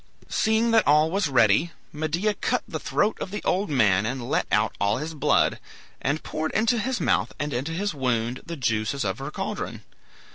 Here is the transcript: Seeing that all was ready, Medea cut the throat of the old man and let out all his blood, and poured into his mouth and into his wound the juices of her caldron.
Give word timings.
Seeing 0.29 0.71
that 0.71 0.87
all 0.87 1.11
was 1.11 1.27
ready, 1.29 1.73
Medea 1.93 2.33
cut 2.33 2.63
the 2.67 2.79
throat 2.79 3.19
of 3.21 3.29
the 3.29 3.43
old 3.43 3.69
man 3.69 4.03
and 4.03 4.27
let 4.27 4.47
out 4.51 4.73
all 4.81 4.97
his 4.97 5.13
blood, 5.13 5.59
and 6.01 6.23
poured 6.23 6.49
into 6.53 6.79
his 6.79 6.99
mouth 6.99 7.31
and 7.37 7.53
into 7.53 7.71
his 7.71 7.93
wound 7.93 8.41
the 8.43 8.57
juices 8.57 9.05
of 9.05 9.19
her 9.19 9.29
caldron. 9.29 9.83